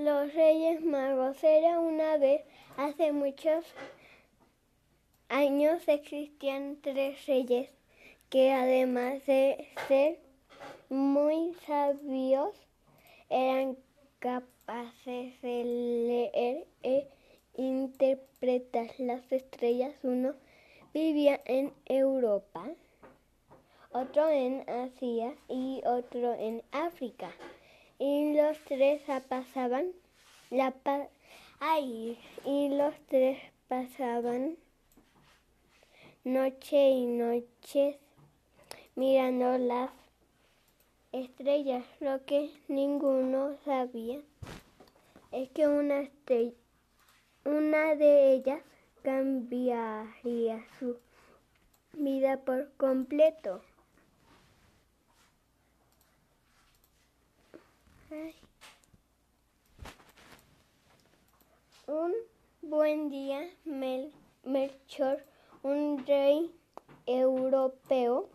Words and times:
Los 0.00 0.34
Reyes 0.34 0.84
Magos 0.84 1.42
era 1.44 1.78
una 1.78 2.16
vez, 2.16 2.42
hace 2.76 3.12
muchos 3.12 3.64
años 5.28 5.86
existían 5.86 6.78
tres 6.82 7.24
reyes 7.26 7.70
que 8.28 8.50
además 8.52 9.24
de 9.24 9.68
ser 9.86 10.18
muy 10.88 11.54
sabios 11.64 12.56
eran 13.30 13.78
capaces 14.18 15.40
de 15.42 15.64
leer 15.64 16.66
e 16.82 17.08
interpretar 17.56 18.88
las 18.98 19.30
estrellas. 19.30 19.94
Uno 20.02 20.34
vivía 20.92 21.40
en 21.44 21.72
Europa, 21.84 22.68
otro 23.92 24.28
en 24.28 24.68
Asia 24.68 25.36
y 25.48 25.82
otro 25.86 26.34
en 26.34 26.64
África. 26.72 27.30
Y 27.98 28.34
los 28.34 28.58
tres 28.64 29.02
pasaban 29.28 29.92
la 30.50 30.72
pa 30.72 31.08
Ay, 31.60 32.18
y 32.44 32.68
los 32.68 32.94
tres 33.08 33.38
pasaban 33.68 34.56
noche 36.24 36.90
y 36.90 37.06
noches 37.06 37.96
mirando 38.96 39.56
las 39.58 39.90
estrellas. 41.12 41.84
Lo 42.00 42.24
que 42.24 42.50
ninguno 42.68 43.56
sabía 43.64 44.20
es 45.32 45.48
que 45.50 45.66
una, 45.68 46.00
estrella, 46.00 46.52
una 47.44 47.94
de 47.94 48.32
ellas 48.32 48.60
cambiaría 49.02 50.64
su 50.78 50.98
vida 51.92 52.38
por 52.44 52.72
completo. 52.76 53.62
Un 61.86 62.12
buen 62.62 63.10
día, 63.10 63.50
Mel 63.64 64.12
Melchor, 64.44 65.22
un 65.62 66.04
rey 66.06 66.50
europeo 67.06 68.28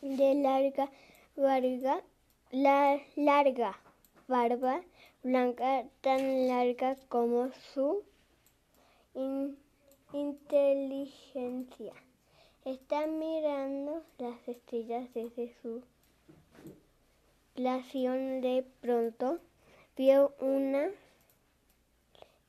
de 0.00 0.34
larga 0.34 0.90
barba, 1.36 2.02
la, 2.50 3.00
larga 3.16 3.78
barba 4.26 4.82
blanca, 5.22 5.84
tan 6.00 6.48
larga 6.48 6.96
como 7.08 7.50
su 7.72 8.02
in, 9.14 9.56
inteligencia. 10.12 11.92
Está 12.64 13.06
mirando 13.06 14.02
las 14.18 14.48
estrellas 14.48 15.12
desde 15.14 15.54
su 15.60 15.82
glación. 17.54 18.40
De 18.40 18.64
pronto 18.80 19.38
vio 19.96 20.34
una 20.40 20.90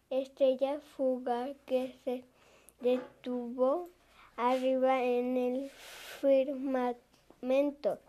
estrella 0.09 0.79
fugaz 0.95 1.55
que 1.65 1.95
se 2.03 2.23
detuvo 2.81 3.89
arriba 4.35 5.03
en 5.03 5.37
el 5.37 5.69
firmamento 6.19 7.99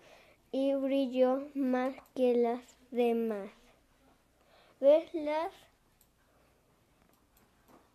y 0.52 0.74
brilló 0.74 1.48
más 1.54 1.94
que 2.14 2.34
las 2.34 2.60
demás. 2.90 3.50
¿Ves 4.80 5.12
las 5.14 5.52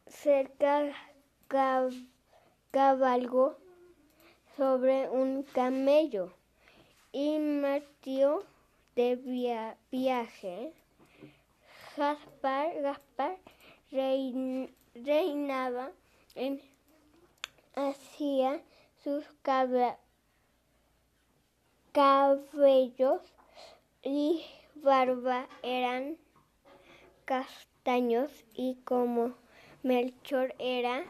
cerca 0.08 0.94
cab 1.48 1.92
cabalgó 2.72 3.58
sobre 4.58 5.10
un 5.10 5.44
camello 5.44 6.34
y 7.12 7.40
martió 7.40 8.44
de 8.96 9.16
via 9.16 9.78
viaje. 9.92 10.74
Gaspar, 11.98 12.82
Gaspar 12.82 13.38
rein, 13.92 14.74
reinaba 14.96 15.92
en 16.36 16.62
Asia 17.76 18.62
sus 19.04 19.26
cabellos 19.44 19.98
y 24.04 24.44
barba 24.76 25.48
eran 25.64 26.18
castaños 27.26 28.32
y 28.54 28.76
como 28.84 29.34
Melchor 29.84 30.54
era 30.60 31.04